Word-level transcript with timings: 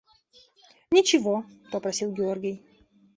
–Ничего,– 0.91 1.45
попросил 1.71 2.11
Георгий. 2.11 2.63